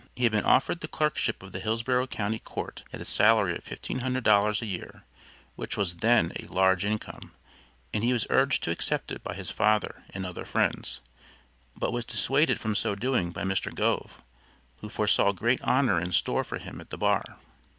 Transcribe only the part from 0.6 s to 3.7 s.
the clerkship of the Hillsboro County Court at a salary of